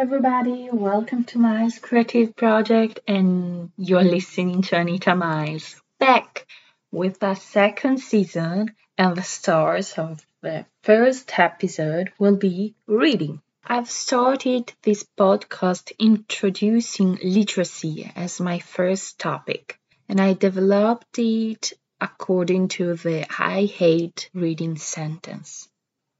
everybody. 0.00 0.70
Welcome 0.72 1.24
to 1.24 1.38
Miles 1.38 1.78
Creative 1.78 2.34
Project, 2.34 3.00
and 3.06 3.70
you're 3.76 4.02
listening 4.02 4.62
to 4.62 4.78
Anita 4.78 5.14
Miles 5.14 5.76
back 5.98 6.46
with 6.90 7.18
the 7.18 7.34
second 7.34 7.98
season, 7.98 8.74
and 8.96 9.14
the 9.14 9.22
stars 9.22 9.98
of 9.98 10.24
the 10.40 10.64
first 10.84 11.38
episode 11.38 12.12
will 12.18 12.36
be 12.36 12.74
reading. 12.86 13.42
I've 13.62 13.90
started 13.90 14.72
this 14.82 15.04
podcast 15.18 15.92
introducing 15.98 17.18
literacy 17.22 18.10
as 18.16 18.40
my 18.40 18.58
first 18.58 19.18
topic, 19.18 19.78
and 20.08 20.18
I 20.18 20.32
developed 20.32 21.18
it 21.18 21.74
according 22.00 22.68
to 22.68 22.94
the 22.94 23.26
I 23.38 23.66
hate 23.66 24.30
reading 24.32 24.78
sentence. 24.78 25.68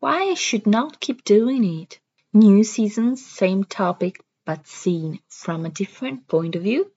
Why 0.01 0.33
I 0.33 0.35
should 0.35 0.67
not 0.67 1.01
keep 1.01 1.25
doing 1.25 1.65
it? 1.81 1.99
New 2.33 2.63
season, 2.63 3.17
same 3.17 3.65
topic, 3.65 4.23
but 4.45 4.65
seen 4.67 5.19
from 5.29 5.67
a 5.67 5.71
different 5.71 6.29
point 6.29 6.55
of 6.55 6.63
view. 6.63 6.91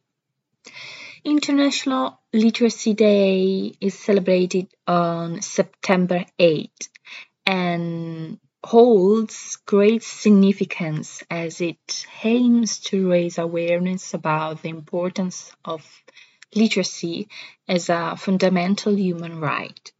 International 1.23 2.19
Literacy 2.31 2.93
Day 2.93 3.73
is 3.81 3.97
celebrated 3.97 4.67
on 4.85 5.41
September 5.41 6.23
8 6.37 6.89
and 7.47 8.39
holds 8.63 9.55
great 9.65 10.03
significance 10.03 11.23
as 11.31 11.61
it 11.61 12.05
aims 12.23 12.79
to 12.79 13.09
raise 13.09 13.39
awareness 13.39 14.13
about 14.13 14.61
the 14.61 14.69
importance 14.69 15.51
of 15.65 15.83
literacy 16.53 17.27
as 17.67 17.89
a 17.89 18.15
fundamental 18.17 18.95
human 18.95 19.39
right. 19.39 19.91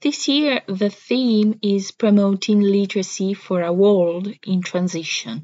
This 0.00 0.28
year, 0.28 0.62
the 0.66 0.90
theme 0.90 1.58
is 1.62 1.90
promoting 1.90 2.60
literacy 2.60 3.34
for 3.34 3.62
a 3.62 3.72
world 3.72 4.28
in 4.42 4.60
transition, 4.62 5.42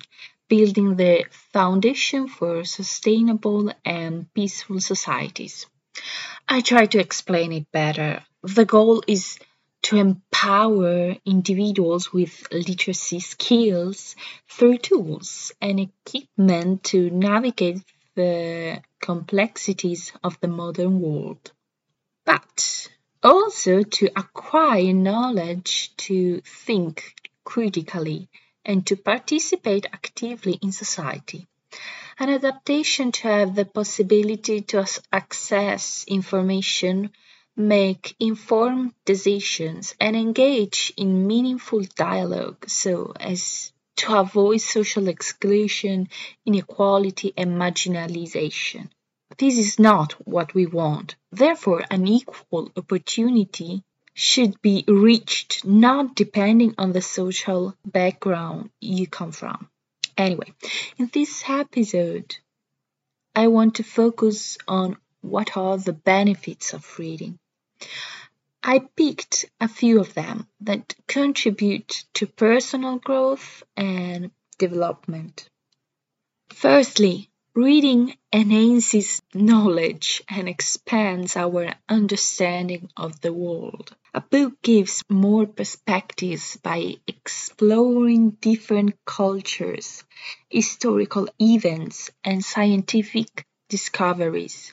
building 0.49 0.97
the 0.97 1.25
foundation 1.53 2.29
for 2.29 2.65
sustainable 2.65 3.73
and 3.85 4.33
peaceful 4.35 4.81
societies. 4.81 5.67
I 6.47 6.61
try 6.61 6.87
to 6.87 6.99
explain 6.99 7.53
it 7.53 7.73
better. 7.73 8.25
The 8.43 8.67
goal 8.67 9.03
is 9.07 9.39
to 9.83 9.97
empower 9.97 11.17
individuals 11.25 12.13
with 12.13 12.47
literacy 12.53 13.21
skills 13.21 14.17
through 14.49 14.79
tools 14.79 15.53
and 15.61 15.81
equipment 15.81 16.85
to 16.85 17.11
navigate 17.11 17.83
the 18.15 18.83
complexities 19.01 20.13
of 20.23 20.39
the 20.41 20.49
modern 20.49 21.01
world. 21.01 21.53
But 22.25 22.89
also 23.23 23.83
to 23.83 24.11
acquire 24.17 24.93
knowledge 24.93 25.95
to 25.97 26.41
think 26.41 27.15
critically 27.45 28.29
and 28.65 28.87
to 28.87 28.97
participate 28.97 29.87
actively 29.93 30.59
in 30.63 30.73
society. 30.73 31.47
An 32.19 32.29
adaptation 32.29 33.13
to 33.13 33.23
have 33.29 33.55
the 33.55 33.65
possibility 33.65 34.61
to 34.61 34.87
access 35.13 36.05
information, 36.07 37.11
make 37.57 38.15
informed 38.21 38.93
decisions, 39.05 39.95
and 39.99 40.15
engage 40.15 40.93
in 40.97 41.27
meaningful 41.27 41.83
dialogue 41.97 42.69
so 42.69 43.13
as 43.19 43.73
to 43.97 44.19
avoid 44.19 44.61
social 44.61 45.09
exclusion, 45.09 46.09
inequality, 46.45 47.33
and 47.37 47.53
marginalization. 47.53 48.89
This 49.39 49.59
is 49.59 49.79
not 49.79 50.13
what 50.27 50.55
we 50.55 50.67
want. 50.67 51.17
Therefore, 51.31 51.85
an 51.91 52.07
equal 52.07 52.71
opportunity 52.77 53.83
should 54.15 54.61
be 54.61 54.85
reached 54.87 55.65
not 55.65 56.15
depending 56.15 56.75
on 56.77 56.93
the 56.93 57.01
social 57.01 57.75
background 57.85 58.71
you 58.81 59.07
come 59.07 59.33
from. 59.33 59.69
Anyway, 60.17 60.53
in 60.99 61.09
this 61.13 61.43
episode, 61.49 62.37
I 63.35 63.49
want 63.49 63.77
to 63.77 63.83
focus 63.83 64.59
on 64.69 64.99
what 65.23 65.57
are 65.57 65.79
the 65.79 65.95
benefits 65.95 66.75
of 66.75 66.99
reading. 66.99 67.39
I 68.63 68.81
picked 68.97 69.47
a 69.61 69.67
few 69.67 70.01
of 70.01 70.15
them 70.15 70.47
that 70.61 70.95
contribute 71.09 72.05
to 72.15 72.27
personal 72.27 72.99
growth 72.99 73.63
and 73.77 74.31
development. 74.59 75.49
Firstly, 76.51 77.31
Reading 77.55 78.17
enhances 78.33 79.21
knowledge 79.35 80.23
and 80.27 80.49
expands 80.49 81.37
our 81.37 81.75
understanding 81.87 82.89
of 82.97 83.21
the 83.21 83.35
world. 83.35 83.95
A 84.15 84.23
book 84.23 84.63
gives 84.63 85.05
more 85.11 85.45
perspectives 85.45 86.57
by 86.57 86.97
exploring 87.07 88.31
different 88.41 88.95
cultures, 89.05 90.03
historical 90.49 91.29
events, 91.39 92.11
and 92.25 92.43
scientific 92.43 93.45
discoveries. 93.69 94.73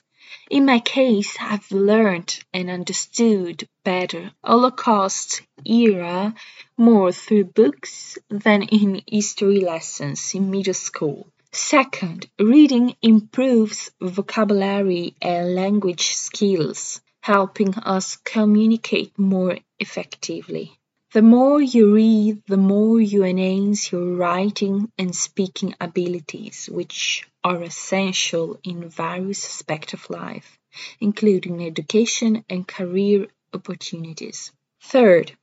In 0.49 0.63
my 0.63 0.79
case, 0.79 1.35
I've 1.37 1.69
learned 1.73 2.39
and 2.53 2.69
understood 2.69 3.67
better 3.83 4.31
Holocaust 4.41 5.41
era 5.65 6.33
more 6.77 7.11
through 7.11 7.43
books 7.43 8.17
than 8.29 8.63
in 8.63 9.01
history 9.05 9.59
lessons 9.59 10.33
in 10.33 10.49
middle 10.49 10.73
school. 10.73 11.27
Second, 11.51 12.29
reading 12.39 12.95
improves 13.01 13.89
vocabulary 13.99 15.15
and 15.19 15.55
language 15.55 16.09
skills, 16.09 17.01
helping 17.21 17.73
us 17.75 18.17
communicate 18.17 19.17
more 19.17 19.57
effectively. 19.79 20.77
The 21.11 21.23
more 21.23 21.59
you 21.59 21.91
read, 21.95 22.43
the 22.45 22.57
more 22.57 23.01
you 23.01 23.23
enhance 23.23 23.91
your 23.91 24.15
writing 24.15 24.91
and 24.95 25.15
speaking 25.15 25.73
abilities, 25.81 26.69
which 26.71 27.27
are 27.43 27.63
essential 27.63 28.59
in 28.63 28.87
various 28.87 29.43
aspects 29.43 29.93
of 29.93 30.07
life, 30.11 30.59
including 30.99 31.65
education 31.65 32.45
and 32.47 32.67
career 32.67 33.25
opportunities. 33.55 34.51
Third, 34.83 35.35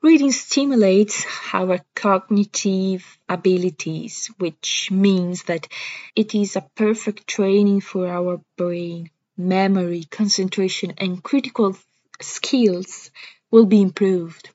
Reading 0.00 0.30
stimulates 0.30 1.26
our 1.52 1.80
cognitive 1.94 3.18
abilities, 3.28 4.30
which 4.38 4.90
means 4.92 5.42
that 5.44 5.66
it 6.14 6.36
is 6.36 6.54
a 6.54 6.68
perfect 6.76 7.26
training 7.26 7.80
for 7.80 8.06
our 8.06 8.40
brain. 8.56 9.10
Memory, 9.36 10.04
concentration, 10.04 10.94
and 10.98 11.22
critical 11.22 11.76
skills 12.20 13.10
will 13.50 13.66
be 13.66 13.82
improved. 13.82 14.50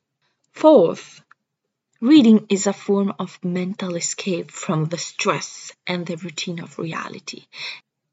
Fourth, 0.52 1.20
reading 2.00 2.46
is 2.48 2.66
a 2.66 2.72
form 2.72 3.12
of 3.18 3.38
mental 3.44 3.96
escape 3.96 4.50
from 4.50 4.86
the 4.86 4.98
stress 4.98 5.72
and 5.86 6.06
the 6.06 6.16
routine 6.16 6.60
of 6.60 6.78
reality. 6.78 7.44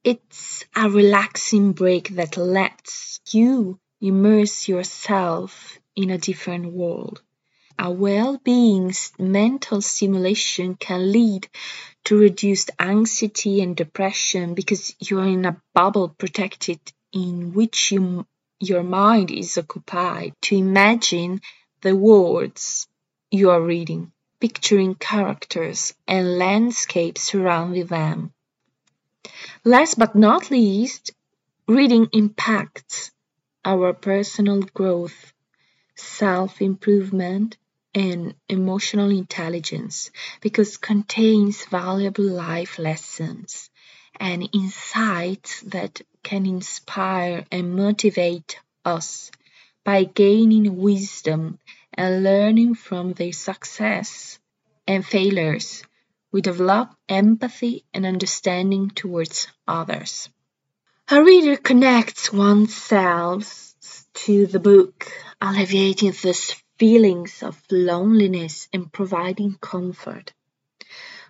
It's 0.03 0.65
a 0.75 0.89
relaxing 0.89 1.73
break 1.73 2.09
that 2.15 2.35
lets 2.35 3.21
you 3.31 3.79
immerse 4.01 4.67
yourself 4.67 5.79
in 5.95 6.09
a 6.09 6.17
different 6.17 6.71
world. 6.71 7.21
A 7.79 7.89
well-being 7.89 8.93
mental 9.17 9.81
stimulation 9.81 10.75
can 10.75 11.11
lead 11.11 11.47
to 12.03 12.17
reduced 12.17 12.71
anxiety 12.79 13.61
and 13.61 13.75
depression 13.75 14.53
because 14.53 14.95
you 14.99 15.19
are 15.19 15.27
in 15.27 15.45
a 15.45 15.61
bubble 15.73 16.09
protected 16.09 16.79
in 17.11 17.53
which 17.53 17.91
you, 17.91 18.25
your 18.59 18.83
mind 18.83 19.31
is 19.31 19.57
occupied 19.57 20.33
to 20.41 20.55
imagine 20.55 21.41
the 21.81 21.95
words 21.95 22.87
you 23.31 23.49
are 23.49 23.61
reading, 23.61 24.11
picturing 24.39 24.95
characters 24.95 25.93
and 26.07 26.37
landscapes 26.37 27.21
surrounding 27.21 27.87
them. 27.87 28.31
Last 29.63 29.97
but 29.97 30.15
not 30.15 30.51
least, 30.51 31.11
reading 31.67 32.09
impacts 32.13 33.11
our 33.63 33.93
personal 33.93 34.61
growth 34.61 35.33
self-improvement, 35.95 37.57
and 37.93 38.35
emotional 38.47 39.09
intelligence 39.09 40.11
because 40.39 40.77
contains 40.77 41.65
valuable 41.65 42.25
life 42.25 42.79
lessons 42.79 43.69
and 44.19 44.47
insights 44.53 45.61
that 45.61 46.01
can 46.23 46.45
inspire 46.45 47.45
and 47.51 47.75
motivate 47.75 48.59
us 48.85 49.31
by 49.83 50.03
gaining 50.03 50.77
wisdom 50.77 51.59
and 51.93 52.23
learning 52.23 52.75
from 52.75 53.13
their 53.13 53.33
success 53.33 54.39
and 54.87 55.05
failures. 55.05 55.83
We 56.31 56.41
develop 56.41 56.95
empathy 57.09 57.83
and 57.93 58.05
understanding 58.05 58.89
towards 58.91 59.47
others. 59.67 60.29
A 61.09 61.21
reader 61.21 61.57
connects 61.57 62.31
oneself 62.31 63.70
to 64.13 64.45
the 64.47 64.59
book, 64.59 65.11
alleviating 65.39 66.11
these 66.11 66.55
feelings 66.77 67.43
of 67.43 67.61
loneliness 67.71 68.67
and 68.73 68.91
providing 68.91 69.55
comfort. 69.61 70.33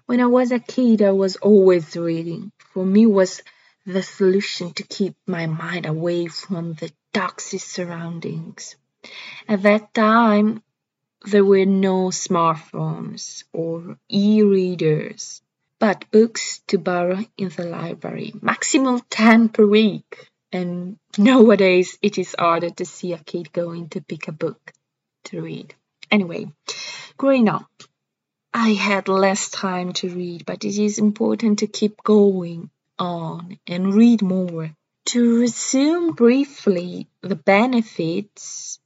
When 0.05 0.19
I 0.19 0.25
was 0.25 0.51
a 0.51 0.59
kid, 0.59 1.01
I 1.01 1.11
was 1.11 1.37
always 1.37 1.95
reading. 1.95 2.51
For 2.73 2.85
me, 2.85 3.05
was 3.05 3.41
the 3.85 4.03
solution 4.03 4.73
to 4.73 4.83
keep 4.83 5.15
my 5.25 5.45
mind 5.47 5.85
away 5.85 6.27
from 6.27 6.73
the 6.73 6.91
toxic 7.13 7.61
surroundings. 7.61 8.75
At 9.47 9.63
that 9.63 9.93
time, 9.93 10.63
there 11.25 11.45
were 11.45 11.65
no 11.65 12.09
smartphones 12.09 13.43
or 13.53 13.97
e-readers. 14.09 15.41
but 15.79 16.05
books 16.11 16.61
to 16.67 16.77
borrow 16.77 17.25
in 17.37 17.49
the 17.49 17.65
library, 17.65 18.33
maximum 18.41 19.01
10 19.09 19.49
per 19.49 19.65
week. 19.65 20.30
And 20.51 20.97
nowadays 21.17 21.97
it 22.01 22.17
is 22.17 22.35
harder 22.37 22.69
to 22.71 22.85
see 22.85 23.13
a 23.13 23.17
kid 23.17 23.53
going 23.53 23.89
to 23.89 24.01
pick 24.01 24.27
a 24.27 24.31
book 24.31 24.73
to 25.25 25.41
read. 25.41 25.73
Anyway, 26.09 26.51
growing 27.17 27.47
up, 27.47 27.71
I 28.53 28.73
had 28.73 29.07
less 29.07 29.49
time 29.49 29.93
to 29.93 30.09
read, 30.09 30.45
but 30.45 30.65
it 30.65 30.77
is 30.77 30.99
important 30.99 31.59
to 31.59 31.67
keep 31.67 32.03
going 32.03 32.69
on 32.99 33.57
and 33.65 33.93
read 33.93 34.21
more. 34.21 34.71
To 35.05 35.39
resume 35.39 36.13
briefly, 36.13 37.07
the 37.21 37.35
benefits 37.35 38.79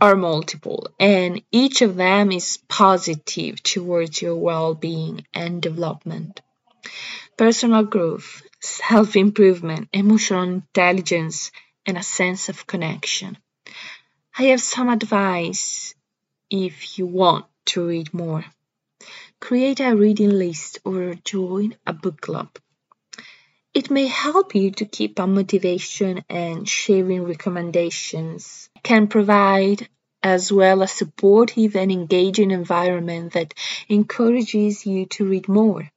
are 0.00 0.16
multiple, 0.16 0.86
and 0.98 1.42
each 1.52 1.82
of 1.82 1.96
them 1.96 2.32
is 2.32 2.58
positive 2.68 3.62
towards 3.62 4.22
your 4.22 4.36
well 4.36 4.74
being 4.74 5.26
and 5.34 5.60
development. 5.60 6.40
Personal 7.36 7.84
growth, 7.84 8.42
self 8.60 9.16
improvement, 9.16 9.88
emotional 9.92 10.42
intelligence, 10.42 11.50
and 11.86 11.98
a 11.98 12.02
sense 12.02 12.48
of 12.48 12.66
connection. 12.66 13.38
I 14.38 14.44
have 14.44 14.60
some 14.60 14.88
advice 14.88 15.94
if 16.50 16.98
you 16.98 17.06
want 17.06 17.46
to 17.66 17.86
read 17.86 18.14
more. 18.14 18.44
Create 19.40 19.80
a 19.80 19.96
reading 19.96 20.30
list 20.30 20.78
or 20.84 21.14
join 21.24 21.76
a 21.86 21.92
book 21.92 22.20
club. 22.20 22.50
It 23.72 23.90
may 23.90 24.06
help 24.06 24.54
you 24.54 24.72
to 24.72 24.84
keep 24.84 25.18
a 25.18 25.26
motivation 25.26 26.24
and 26.28 26.68
sharing 26.68 27.22
recommendations 27.24 28.68
can 28.82 29.06
provide 29.06 29.88
as 30.22 30.50
well 30.52 30.82
a 30.82 30.88
supportive 30.88 31.76
and 31.76 31.92
engaging 31.92 32.50
environment 32.50 33.32
that 33.34 33.54
encourages 33.88 34.84
you 34.84 35.06
to 35.06 35.24
read 35.24 35.48
more. 35.48 35.88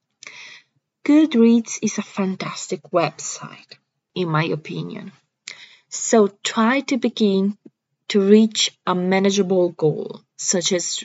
Goodreads 1.06 1.80
is 1.82 1.98
a 1.98 2.02
fantastic 2.02 2.82
website, 2.92 3.74
in 4.16 4.30
my 4.30 4.46
opinion. 4.46 5.12
So 5.90 6.30
try 6.44 6.80
to 6.82 6.98
begin 6.98 7.58
to 8.08 8.22
reach 8.22 8.72
a 8.88 8.96
manageable 8.96 9.70
goal, 9.70 10.22
such 10.38 10.72
as 10.72 11.04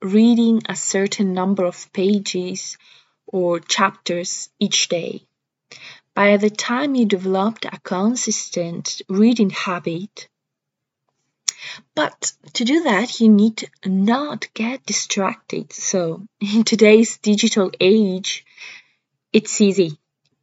reading 0.00 0.62
a 0.68 0.76
certain 0.76 1.34
number 1.34 1.64
of 1.64 1.92
pages 1.92 2.78
or 3.26 3.58
chapters 3.58 4.50
each 4.60 4.88
day. 4.88 5.24
By 6.14 6.36
the 6.36 6.50
time 6.50 6.94
you 6.94 7.06
developed 7.06 7.64
a 7.64 7.80
consistent 7.80 9.02
reading 9.08 9.50
habit, 9.50 10.28
but 11.96 12.32
to 12.54 12.64
do 12.64 12.84
that, 12.84 13.20
you 13.20 13.28
need 13.28 13.68
not 13.84 14.48
get 14.54 14.86
distracted. 14.86 15.72
So, 15.72 16.26
in 16.40 16.62
today's 16.64 17.18
digital 17.18 17.70
age, 17.80 18.44
it's 19.32 19.60
easy. 19.60 19.98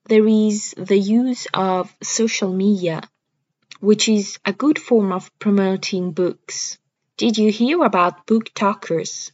There 0.05 0.27
is 0.27 0.73
the 0.77 0.97
use 0.97 1.47
of 1.53 1.93
social 2.01 2.53
media, 2.53 3.01
which 3.81 4.07
is 4.07 4.39
a 4.45 4.53
good 4.53 4.79
form 4.79 5.11
of 5.11 5.37
promoting 5.39 6.11
books. 6.11 6.77
Did 7.17 7.37
you 7.37 7.51
hear 7.51 7.83
about 7.83 8.25
BookTokers? 8.25 9.31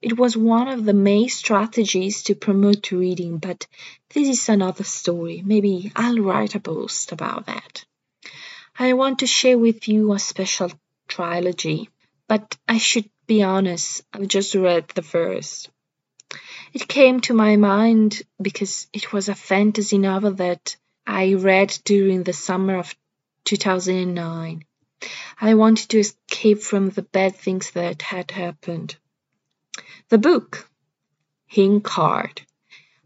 It 0.00 0.18
was 0.18 0.36
one 0.36 0.68
of 0.68 0.84
the 0.84 0.92
main 0.92 1.28
strategies 1.28 2.22
to 2.24 2.34
promote 2.34 2.92
reading, 2.92 3.38
but 3.38 3.66
this 4.12 4.28
is 4.28 4.48
another 4.48 4.84
story. 4.84 5.42
Maybe 5.44 5.90
I'll 5.96 6.18
write 6.18 6.54
a 6.54 6.60
post 6.60 7.10
about 7.10 7.46
that. 7.46 7.84
I 8.78 8.92
want 8.92 9.20
to 9.20 9.26
share 9.26 9.58
with 9.58 9.88
you 9.88 10.12
a 10.12 10.18
special 10.18 10.70
trilogy, 11.08 11.88
but 12.28 12.56
I 12.68 12.78
should 12.78 13.08
be 13.26 13.42
honest, 13.42 14.02
I've 14.12 14.28
just 14.28 14.54
read 14.54 14.88
the 14.88 15.02
first. 15.02 15.70
It 16.72 16.88
came 16.88 17.20
to 17.20 17.34
my 17.34 17.56
mind 17.56 18.22
because 18.40 18.86
it 18.92 19.12
was 19.12 19.28
a 19.28 19.34
fantasy 19.34 19.98
novel 19.98 20.32
that 20.34 20.76
I 21.06 21.34
read 21.34 21.78
during 21.84 22.22
the 22.22 22.32
summer 22.32 22.76
of 22.76 22.94
2009. 23.44 24.64
I 25.40 25.54
wanted 25.54 25.90
to 25.90 25.98
escape 25.98 26.62
from 26.62 26.90
the 26.90 27.02
bad 27.02 27.36
things 27.36 27.70
that 27.72 28.02
had 28.02 28.30
happened. 28.30 28.96
The 30.08 30.18
book, 30.18 30.68
Inkheart, 31.52 32.42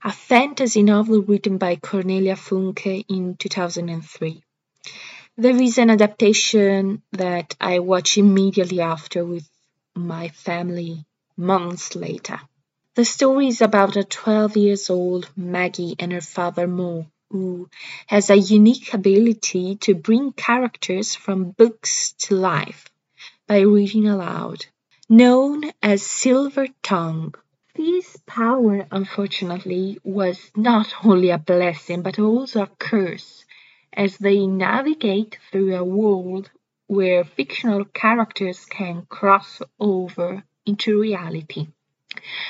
a 0.02 0.12
fantasy 0.12 0.82
novel 0.82 1.22
written 1.22 1.58
by 1.58 1.76
Cornelia 1.76 2.36
Funke 2.36 3.04
in 3.08 3.36
2003. 3.36 4.42
There 5.36 5.62
is 5.62 5.78
an 5.78 5.90
adaptation 5.90 7.02
that 7.12 7.56
I 7.60 7.80
watch 7.80 8.18
immediately 8.18 8.80
after 8.80 9.24
with 9.24 9.48
my 9.94 10.28
family 10.28 11.04
months 11.36 11.94
later. 11.94 12.40
The 12.98 13.04
story 13.04 13.46
is 13.46 13.60
about 13.60 13.94
a 13.94 14.02
12 14.02 14.56
years 14.56 14.90
old 14.90 15.30
Maggie 15.36 15.94
and 16.00 16.10
her 16.12 16.20
father 16.20 16.66
Mo, 16.66 17.06
who 17.30 17.70
has 18.08 18.28
a 18.28 18.36
unique 18.36 18.92
ability 18.92 19.76
to 19.82 19.94
bring 19.94 20.32
characters 20.32 21.14
from 21.14 21.52
books 21.52 22.14
to 22.24 22.34
life 22.34 22.90
by 23.46 23.60
reading 23.60 24.08
aloud 24.08 24.66
known 25.08 25.70
as 25.80 26.02
Silver 26.02 26.66
Tongue. 26.82 27.36
This 27.76 28.16
power, 28.26 28.88
unfortunately, 28.90 30.00
was 30.02 30.50
not 30.56 30.92
only 31.04 31.30
a 31.30 31.38
blessing 31.38 32.02
but 32.02 32.18
also 32.18 32.62
a 32.62 32.66
curse 32.66 33.44
as 33.92 34.18
they 34.18 34.44
navigate 34.44 35.38
through 35.52 35.76
a 35.76 35.84
world 35.84 36.50
where 36.88 37.22
fictional 37.22 37.84
characters 37.84 38.64
can 38.64 39.06
cross 39.08 39.62
over 39.78 40.42
into 40.66 40.98
reality. 40.98 41.68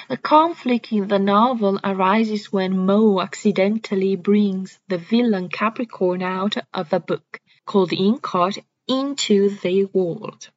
The 0.08 0.16
conflict 0.16 0.92
in 0.92 1.08
the 1.08 1.18
novel 1.18 1.80
arises 1.82 2.52
when 2.52 2.86
Mo 2.86 3.20
accidentally 3.20 4.14
brings 4.14 4.78
the 4.88 4.98
villain 4.98 5.48
Capricorn 5.48 6.22
out 6.22 6.56
of 6.72 6.92
a 6.92 7.00
book 7.00 7.40
called 7.66 7.90
Inkheart 7.90 8.58
into 8.86 9.50
their 9.50 9.86
world. 9.88 10.48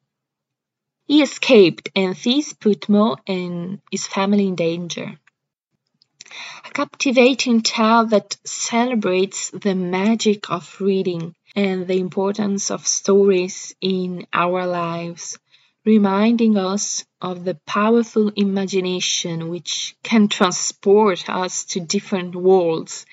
He 1.07 1.21
escaped, 1.21 1.89
and 1.95 2.15
this 2.15 2.53
put 2.53 2.87
Mo 2.87 3.17
and 3.27 3.81
his 3.91 4.07
family 4.07 4.47
in 4.47 4.55
danger. 4.55 5.19
A 6.63 6.69
captivating 6.69 7.61
tale 7.61 8.05
that 8.05 8.37
celebrates 8.45 9.49
the 9.49 9.75
magic 9.75 10.49
of 10.49 10.79
reading 10.79 11.35
and 11.55 11.87
the 11.87 11.99
importance 11.99 12.71
of 12.71 12.87
stories 12.87 13.75
in 13.81 14.25
our 14.31 14.65
lives, 14.65 15.37
reminding 15.85 16.57
us 16.57 17.05
of 17.21 17.43
the 17.43 17.55
powerful 17.65 18.29
imagination 18.35 19.49
which 19.49 19.95
can 20.03 20.27
transport 20.27 21.29
us 21.29 21.65
to 21.65 21.79
different 21.79 22.35
worlds 22.35 23.05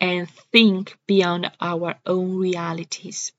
and 0.00 0.28
think 0.52 0.96
beyond 1.06 1.50
our 1.60 1.96
own 2.06 2.36
realities. 2.36 3.32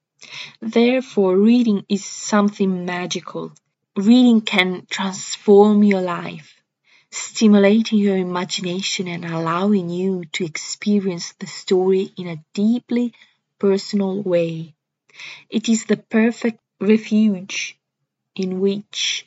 Therefore, 0.61 1.37
reading 1.37 1.85
is 1.89 2.05
something 2.05 2.85
magical 2.85 3.53
Reading 3.97 4.41
can 4.41 4.85
transform 4.89 5.81
your 5.83 6.01
life, 6.01 6.61
stimulating 7.11 7.99
your 7.99 8.17
imagination 8.17 9.07
and 9.07 9.23
allowing 9.25 9.89
you 9.89 10.25
to 10.33 10.43
experience 10.45 11.33
the 11.39 11.47
story 11.47 12.11
in 12.17 12.27
a 12.27 12.43
deeply 12.53 13.13
personal 13.59 14.21
way. 14.21 14.75
It 15.49 15.69
is 15.69 15.85
the 15.85 15.97
perfect 15.97 16.59
refuge 16.81 17.79
in 18.35 18.59
which 18.59 19.25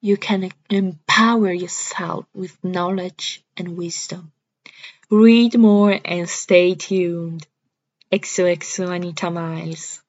you 0.00 0.16
can 0.16 0.50
empower 0.70 1.52
yourself 1.52 2.26
with 2.34 2.62
knowledge 2.62 3.42
and 3.56 3.76
wisdom. 3.76 4.32
Read 5.10 5.58
more 5.58 5.98
and 6.04 6.28
stay 6.28 6.74
tuned. 6.74 7.46
XOXO 8.12 8.94
Anita 8.94 9.30
Miles. 9.30 10.00